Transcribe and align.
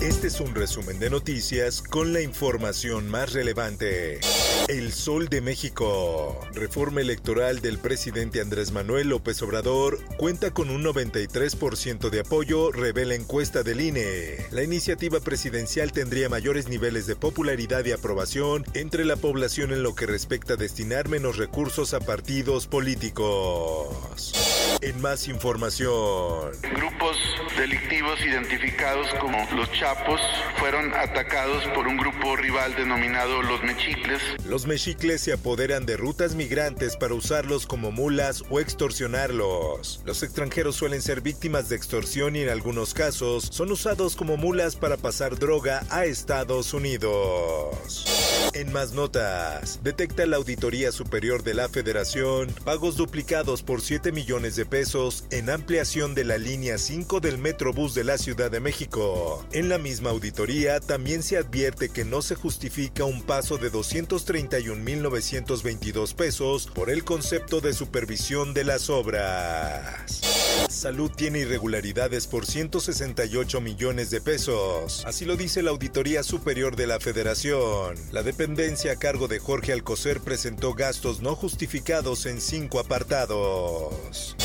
Este 0.00 0.28
es 0.28 0.40
un 0.40 0.54
resumen 0.54 0.98
de 0.98 1.10
noticias 1.10 1.82
con 1.82 2.14
la 2.14 2.22
información 2.22 3.10
más 3.10 3.34
relevante. 3.34 4.18
El 4.66 4.92
Sol 4.92 5.28
de 5.28 5.42
México. 5.42 6.40
Reforma 6.54 7.02
electoral 7.02 7.60
del 7.60 7.76
presidente 7.76 8.40
Andrés 8.40 8.72
Manuel 8.72 9.10
López 9.10 9.42
Obrador 9.42 9.98
cuenta 10.16 10.52
con 10.52 10.70
un 10.70 10.82
93% 10.82 12.08
de 12.08 12.20
apoyo, 12.20 12.72
revela 12.72 13.14
encuesta 13.14 13.62
del 13.62 13.82
INE. 13.82 14.38
La 14.52 14.62
iniciativa 14.62 15.20
presidencial 15.20 15.92
tendría 15.92 16.30
mayores 16.30 16.68
niveles 16.68 17.06
de 17.06 17.16
popularidad 17.16 17.84
y 17.84 17.92
aprobación 17.92 18.64
entre 18.72 19.04
la 19.04 19.16
población 19.16 19.70
en 19.70 19.82
lo 19.82 19.94
que 19.94 20.06
respecta 20.06 20.54
a 20.54 20.56
destinar 20.56 21.10
menos 21.10 21.36
recursos 21.36 21.92
a 21.92 22.00
partidos 22.00 22.66
políticos. 22.66 24.32
En 24.80 24.98
más 25.02 25.28
información. 25.28 26.52
Grupos 26.74 27.18
delictivos 27.60 28.18
identificados 28.24 29.06
como 29.20 29.36
los 29.54 29.70
Chapos 29.72 30.18
fueron 30.56 30.94
atacados 30.94 31.62
por 31.74 31.86
un 31.86 31.98
grupo 31.98 32.34
rival 32.34 32.74
denominado 32.74 33.42
los 33.42 33.62
Mechicles. 33.62 34.22
Los 34.46 34.66
mexicles 34.66 35.20
se 35.20 35.34
apoderan 35.34 35.84
de 35.84 35.98
rutas 35.98 36.34
migrantes 36.34 36.96
para 36.96 37.12
usarlos 37.12 37.66
como 37.66 37.92
mulas 37.92 38.42
o 38.48 38.60
extorsionarlos. 38.60 40.00
Los 40.06 40.22
extranjeros 40.22 40.76
suelen 40.76 41.02
ser 41.02 41.20
víctimas 41.20 41.68
de 41.68 41.76
extorsión 41.76 42.34
y 42.34 42.40
en 42.40 42.48
algunos 42.48 42.94
casos 42.94 43.50
son 43.52 43.70
usados 43.70 44.16
como 44.16 44.38
mulas 44.38 44.76
para 44.76 44.96
pasar 44.96 45.38
droga 45.38 45.84
a 45.90 46.06
Estados 46.06 46.72
Unidos. 46.72 48.06
En 48.54 48.72
más 48.72 48.94
notas, 48.94 49.80
detecta 49.82 50.24
la 50.24 50.38
Auditoría 50.38 50.92
Superior 50.92 51.42
de 51.42 51.52
la 51.52 51.68
Federación 51.68 52.48
pagos 52.64 52.96
duplicados 52.96 53.62
por 53.62 53.82
7 53.82 54.12
millones 54.12 54.56
de 54.56 54.64
pesos 54.64 55.24
en 55.30 55.50
ampliación 55.50 56.14
de 56.14 56.24
la 56.24 56.38
línea 56.38 56.78
5 56.78 57.20
del 57.20 57.36
Metrobús 57.50 57.94
de 57.94 58.04
la 58.04 58.16
Ciudad 58.16 58.48
de 58.48 58.60
México. 58.60 59.44
En 59.50 59.68
la 59.68 59.76
misma 59.76 60.10
auditoría 60.10 60.78
también 60.78 61.20
se 61.20 61.36
advierte 61.36 61.88
que 61.88 62.04
no 62.04 62.22
se 62.22 62.36
justifica 62.36 63.04
un 63.04 63.22
paso 63.22 63.58
de 63.58 63.72
231.922 63.72 66.14
pesos 66.14 66.68
por 66.72 66.90
el 66.90 67.02
concepto 67.02 67.60
de 67.60 67.72
supervisión 67.72 68.54
de 68.54 68.62
las 68.62 68.88
obras. 68.88 70.20
Salud 70.68 71.10
tiene 71.10 71.40
irregularidades 71.40 72.28
por 72.28 72.46
168 72.46 73.60
millones 73.60 74.10
de 74.10 74.20
pesos. 74.20 75.02
Así 75.04 75.24
lo 75.24 75.34
dice 75.34 75.64
la 75.64 75.70
Auditoría 75.70 76.22
Superior 76.22 76.76
de 76.76 76.86
la 76.86 77.00
Federación. 77.00 77.96
La 78.12 78.22
dependencia 78.22 78.92
a 78.92 78.96
cargo 78.96 79.26
de 79.26 79.40
Jorge 79.40 79.72
Alcocer 79.72 80.20
presentó 80.20 80.74
gastos 80.74 81.20
no 81.20 81.34
justificados 81.34 82.26
en 82.26 82.40
cinco 82.40 82.78
apartados. 82.78 84.36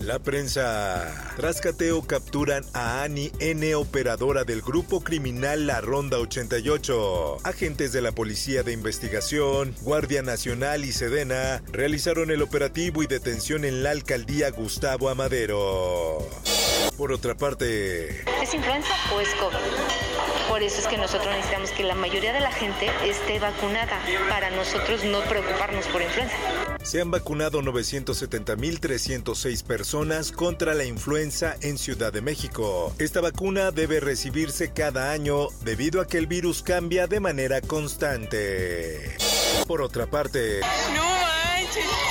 La 0.00 0.18
prensa. 0.18 1.32
Tras 1.36 1.60
cateo 1.60 2.02
capturan 2.02 2.64
a 2.74 3.02
Ani 3.02 3.32
N, 3.38 3.74
operadora 3.74 4.44
del 4.44 4.60
grupo 4.60 5.02
criminal 5.02 5.66
La 5.66 5.80
Ronda 5.80 6.18
88. 6.18 7.38
Agentes 7.42 7.92
de 7.92 8.02
la 8.02 8.12
Policía 8.12 8.62
de 8.62 8.72
Investigación, 8.72 9.74
Guardia 9.80 10.22
Nacional 10.22 10.84
y 10.84 10.92
Sedena 10.92 11.62
realizaron 11.72 12.30
el 12.30 12.42
operativo 12.42 13.02
y 13.02 13.06
detención 13.06 13.64
en 13.64 13.82
la 13.82 13.90
alcaldía 13.90 14.50
Gustavo 14.50 15.08
Amadero. 15.08 16.18
Por 16.96 17.12
otra 17.12 17.34
parte... 17.34 18.22
¿Es 18.42 18.54
influenza 18.54 18.94
o 19.14 19.20
es 19.20 19.28
COVID? 19.36 19.56
Por 20.48 20.62
eso 20.62 20.80
es 20.80 20.86
que 20.86 20.98
nosotros 20.98 21.34
necesitamos 21.34 21.70
que 21.70 21.82
la 21.82 21.94
mayoría 21.94 22.32
de 22.32 22.40
la 22.40 22.52
gente 22.52 22.90
esté 23.04 23.38
vacunada 23.38 23.98
para 24.28 24.50
nosotros 24.50 25.02
no 25.02 25.20
preocuparnos 25.22 25.86
por 25.86 26.02
influenza. 26.02 26.36
Se 26.84 27.00
han 27.00 27.10
vacunado 27.10 27.60
970.306 27.62 29.64
personas 29.64 30.30
contra 30.32 30.74
la 30.74 30.84
influenza 30.84 31.56
en 31.62 31.78
Ciudad 31.78 32.12
de 32.12 32.20
México. 32.20 32.94
Esta 32.98 33.22
vacuna 33.22 33.70
debe 33.70 34.00
recibirse 34.00 34.74
cada 34.74 35.10
año 35.10 35.48
debido 35.62 36.02
a 36.02 36.06
que 36.06 36.18
el 36.18 36.26
virus 36.26 36.62
cambia 36.62 37.06
de 37.06 37.20
manera 37.20 37.62
constante. 37.62 39.16
Por 39.66 39.80
otra 39.80 40.04
parte... 40.06 40.60
¡No 40.94 41.02
manches! 41.02 42.03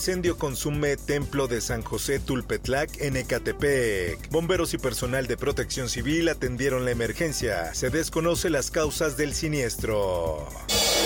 Incendio 0.00 0.38
consume 0.38 0.96
templo 0.96 1.46
de 1.46 1.60
San 1.60 1.82
José 1.82 2.20
Tulpetlac 2.20 3.02
en 3.02 3.18
Ecatepec. 3.18 4.30
Bomberos 4.30 4.72
y 4.72 4.78
personal 4.78 5.26
de 5.26 5.36
protección 5.36 5.90
civil 5.90 6.30
atendieron 6.30 6.86
la 6.86 6.90
emergencia. 6.90 7.74
Se 7.74 7.90
desconoce 7.90 8.48
las 8.48 8.70
causas 8.70 9.18
del 9.18 9.34
siniestro. 9.34 10.48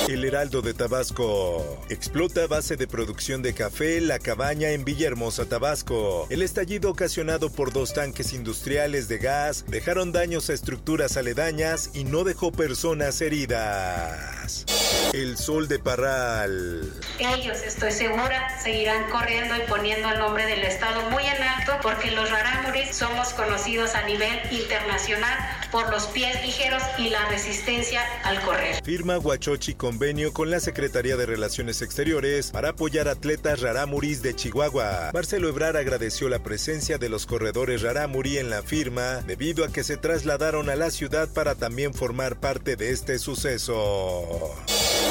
El 0.08 0.24
Heraldo 0.24 0.62
de 0.62 0.74
Tabasco. 0.74 1.82
Explota 1.88 2.46
base 2.46 2.76
de 2.76 2.86
producción 2.86 3.42
de 3.42 3.52
café 3.52 4.00
La 4.00 4.20
Cabaña 4.20 4.70
en 4.70 4.84
Villahermosa, 4.84 5.46
Tabasco. 5.46 6.28
El 6.30 6.42
estallido 6.42 6.88
ocasionado 6.88 7.50
por 7.50 7.72
dos 7.72 7.94
tanques 7.94 8.32
industriales 8.32 9.08
de 9.08 9.18
gas 9.18 9.64
dejaron 9.66 10.12
daños 10.12 10.50
a 10.50 10.52
estructuras 10.52 11.16
aledañas 11.16 11.90
y 11.94 12.04
no 12.04 12.22
dejó 12.22 12.52
personas 12.52 13.20
heridas. 13.20 14.64
El 15.12 15.36
Sol 15.36 15.68
de 15.68 15.78
Parral. 15.78 16.92
Ellos, 17.20 17.58
estoy 17.64 17.92
segura, 17.92 18.48
seguirán 18.60 19.08
corriendo 19.10 19.54
y 19.56 19.60
poniendo 19.68 20.08
el 20.10 20.18
nombre 20.18 20.44
del 20.46 20.64
Estado 20.64 21.08
muy 21.10 21.24
en 21.24 21.40
alto 21.40 21.72
porque 21.82 22.10
los 22.10 22.28
rarámuris 22.28 22.96
somos 22.96 23.28
conocidos 23.34 23.94
a 23.94 24.02
nivel 24.06 24.40
internacional 24.50 25.38
por 25.70 25.88
los 25.90 26.06
pies 26.06 26.42
ligeros 26.44 26.82
y 26.98 27.10
la 27.10 27.28
resistencia 27.28 28.02
al 28.24 28.40
correr. 28.42 28.82
Firma 28.84 29.18
Huachochi 29.18 29.74
convenio 29.74 30.32
con 30.32 30.50
la 30.50 30.58
Secretaría 30.58 31.16
de 31.16 31.26
Relaciones 31.26 31.80
Exteriores 31.82 32.50
para 32.50 32.70
apoyar 32.70 33.06
atletas 33.06 33.60
rarámuris 33.60 34.22
de 34.22 34.34
Chihuahua. 34.34 35.10
Marcelo 35.12 35.48
Ebrar 35.48 35.76
agradeció 35.76 36.28
la 36.28 36.40
presencia 36.42 36.98
de 36.98 37.08
los 37.08 37.26
corredores 37.26 37.82
rarámuri 37.82 38.38
en 38.38 38.50
la 38.50 38.62
firma 38.62 39.22
debido 39.26 39.64
a 39.64 39.68
que 39.72 39.84
se 39.84 39.96
trasladaron 39.96 40.70
a 40.70 40.76
la 40.76 40.90
ciudad 40.90 41.28
para 41.28 41.54
también 41.54 41.94
formar 41.94 42.40
parte 42.40 42.76
de 42.76 42.90
este 42.90 43.18
suceso. 43.18 44.54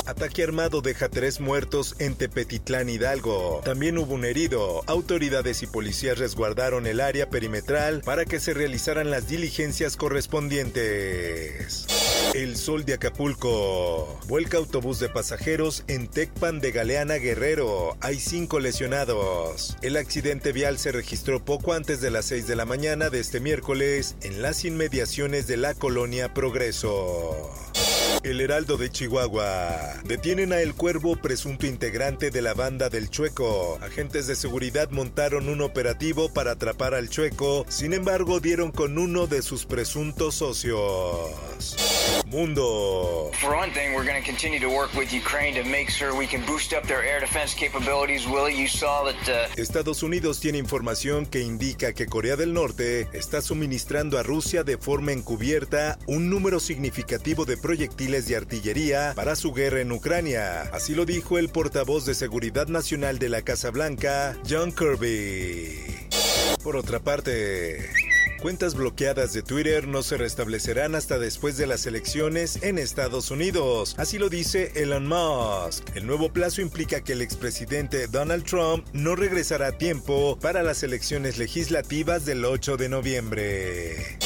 Ataque 0.05 0.43
armado 0.43 0.81
deja 0.81 1.07
tres 1.09 1.39
muertos 1.39 1.95
en 1.99 2.15
Tepetitlán 2.15 2.89
Hidalgo. 2.89 3.61
También 3.63 3.97
hubo 3.97 4.13
un 4.13 4.25
herido. 4.25 4.83
Autoridades 4.87 5.63
y 5.63 5.67
policías 5.67 6.17
resguardaron 6.17 6.87
el 6.87 6.99
área 6.99 7.29
perimetral 7.29 8.01
para 8.01 8.25
que 8.25 8.39
se 8.39 8.53
realizaran 8.53 9.09
las 9.09 9.27
diligencias 9.27 9.95
correspondientes. 9.95 11.87
El 12.33 12.57
Sol 12.57 12.83
de 12.83 12.95
Acapulco. 12.95 14.19
Vuelca 14.27 14.57
autobús 14.57 14.99
de 14.99 15.09
pasajeros 15.09 15.83
en 15.87 16.07
Tecpan 16.07 16.59
de 16.59 16.71
Galeana 16.71 17.15
Guerrero. 17.15 17.95
Hay 18.01 18.19
cinco 18.19 18.59
lesionados. 18.59 19.77
El 19.81 19.97
accidente 19.97 20.51
vial 20.51 20.77
se 20.79 20.91
registró 20.91 21.43
poco 21.43 21.73
antes 21.73 22.01
de 22.01 22.11
las 22.11 22.25
6 22.25 22.47
de 22.47 22.55
la 22.55 22.65
mañana 22.65 23.09
de 23.09 23.19
este 23.19 23.39
miércoles 23.39 24.15
en 24.21 24.41
las 24.41 24.65
inmediaciones 24.65 25.47
de 25.47 25.57
la 25.57 25.73
colonia 25.73 26.33
Progreso. 26.33 27.51
El 28.23 28.39
Heraldo 28.39 28.77
de 28.77 28.89
Chihuahua. 28.89 30.01
Detienen 30.05 30.53
a 30.53 30.61
El 30.61 30.75
Cuervo, 30.75 31.17
presunto 31.17 31.67
integrante 31.67 32.31
de 32.31 32.41
la 32.41 32.53
banda 32.53 32.87
del 32.87 33.09
Chueco. 33.09 33.77
Agentes 33.81 34.27
de 34.27 34.35
seguridad 34.37 34.89
montaron 34.91 35.49
un 35.49 35.59
operativo 35.59 36.33
para 36.33 36.51
atrapar 36.51 36.93
al 36.93 37.09
Chueco, 37.09 37.65
sin 37.67 37.91
embargo 37.91 38.39
dieron 38.39 38.71
con 38.71 38.97
uno 38.97 39.27
de 39.27 39.41
sus 39.41 39.65
presuntos 39.65 40.35
socios. 40.35 41.31
Mundo. 42.27 43.29
For 43.41 43.53
one 43.53 43.71
thing, 43.73 43.93
we're 43.93 44.05
going 44.05 44.21
to 44.21 44.25
continue 44.25 44.59
to 44.59 44.69
work 44.69 44.93
with 44.95 45.13
Ukraine 45.13 45.53
to 45.61 45.69
make 45.69 45.89
sure 45.89 46.17
we 46.17 46.25
can 46.25 46.45
boost 46.45 46.73
up 46.73 46.83
their 46.87 47.03
air 47.03 47.19
defense 47.19 47.53
capabilities. 47.53 48.25
Willie, 48.25 48.55
you 48.55 48.67
saw 48.67 49.03
that. 49.03 49.29
Uh... 49.29 49.61
Estados 49.61 50.01
Unidos 50.01 50.39
tiene 50.39 50.57
información 50.57 51.25
que 51.25 51.41
indica 51.41 51.93
que 51.93 52.05
Corea 52.05 52.37
del 52.37 52.53
Norte 52.53 53.07
está 53.11 53.41
suministrando 53.41 54.17
a 54.17 54.23
Rusia 54.23 54.63
de 54.63 54.77
forma 54.77 55.11
encubierta 55.11 55.99
un 56.07 56.29
número 56.29 56.61
significativo 56.61 57.45
de 57.45 57.57
proyectiles 57.57 58.12
de 58.21 58.35
artillería 58.35 59.13
para 59.15 59.35
su 59.35 59.53
guerra 59.53 59.81
en 59.81 59.91
Ucrania. 59.91 60.61
Así 60.71 60.93
lo 60.93 61.05
dijo 61.05 61.39
el 61.39 61.49
portavoz 61.49 62.05
de 62.05 62.13
Seguridad 62.13 62.67
Nacional 62.67 63.17
de 63.17 63.29
la 63.29 63.41
Casa 63.41 63.71
Blanca, 63.71 64.37
John 64.47 64.71
Kirby. 64.71 65.79
Por 66.63 66.75
otra 66.75 66.99
parte, 66.99 67.89
Cuentas 68.43 68.75
bloqueadas 68.75 69.31
de 69.31 69.41
Twitter 69.41 69.87
no 69.87 70.03
se 70.03 70.17
restablecerán 70.17 70.95
hasta 70.95 71.17
después 71.17 71.55
de 71.55 71.65
las 71.65 71.85
elecciones 71.85 72.61
en 72.61 72.77
Estados 72.77 73.31
Unidos. 73.31 73.95
Así 73.97 74.17
lo 74.17 74.27
dice 74.27 74.73
Elon 74.75 75.07
Musk. 75.07 75.95
El 75.95 76.05
nuevo 76.05 76.33
plazo 76.33 76.61
implica 76.61 76.99
que 77.05 77.13
el 77.13 77.21
expresidente 77.21 78.07
Donald 78.07 78.43
Trump 78.43 78.85
no 78.91 79.15
regresará 79.15 79.67
a 79.67 79.77
tiempo 79.77 80.37
para 80.41 80.61
las 80.61 80.83
elecciones 80.83 81.37
legislativas 81.37 82.25
del 82.25 82.43
8 82.43 82.75
de 82.75 82.89
noviembre. 82.89 84.17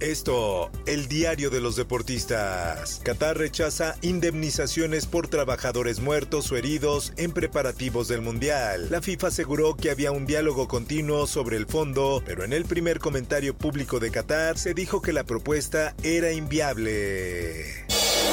Esto, 0.00 0.70
el 0.86 1.08
diario 1.08 1.50
de 1.50 1.60
los 1.60 1.76
deportistas. 1.76 3.00
Qatar 3.02 3.38
rechaza 3.38 3.96
indemnizaciones 4.02 5.06
por 5.06 5.28
trabajadores 5.28 6.00
muertos 6.00 6.52
o 6.52 6.56
heridos 6.56 7.12
en 7.16 7.32
preparativos 7.32 8.08
del 8.08 8.20
Mundial. 8.20 8.88
La 8.90 9.00
FIFA 9.00 9.28
aseguró 9.28 9.74
que 9.74 9.90
había 9.90 10.12
un 10.12 10.26
diálogo 10.26 10.68
continuo 10.68 11.26
sobre 11.26 11.56
el 11.56 11.66
fondo, 11.66 12.22
pero 12.26 12.44
en 12.44 12.52
el 12.52 12.64
primer 12.64 12.98
comentario 12.98 13.56
público 13.56 13.98
de 13.98 14.10
Qatar 14.10 14.58
se 14.58 14.74
dijo 14.74 15.00
que 15.00 15.12
la 15.12 15.24
propuesta 15.24 15.94
era 16.02 16.30
inviable. 16.32 17.85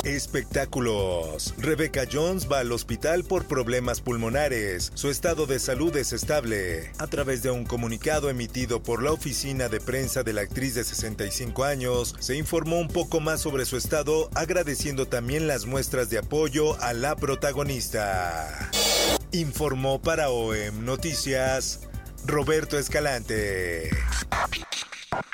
Espectáculos. 0.04 1.54
Rebecca 1.57 2.04
Jones 2.12 2.48
va 2.51 2.60
al 2.60 2.72
hospital 2.72 3.24
por 3.24 3.45
problemas 3.45 4.01
pulmonares. 4.01 4.92
Su 4.95 5.10
estado 5.10 5.45
de 5.45 5.60
salud 5.60 5.95
es 5.95 6.12
estable. 6.12 6.92
A 6.98 7.07
través 7.07 7.44
de 7.44 7.51
un 7.51 7.66
comunicado 7.66 8.30
emitido 8.30 8.84
por 8.84 9.01
la 9.01 9.12
oficina 9.12 9.69
de 9.69 9.80
prensa 9.80 10.24
de 10.24 10.34
la 10.34 10.42
actriz 10.42 10.75
de 10.75 10.84
65 10.84 11.63
años, 11.63 12.16
se 12.19 12.36
informó 12.36 12.80
un 12.80 12.88
poco 12.88 13.19
más 13.19 13.42
sobre 13.42 13.66
su 13.66 13.78
estado, 13.78 14.30
agradeciendo 14.36 15.07
también 15.07 15.48
las 15.48 15.66
muestras 15.66 16.10
de 16.10 16.18
apoyo 16.18 16.81
a 16.81 16.94
la 16.94 17.16
protagonista. 17.16 18.72
Informó 19.31 20.01
para 20.01 20.30
OEM 20.30 20.84
Noticias 20.84 21.81
Roberto 22.25 22.78
Escalante. 22.78 23.89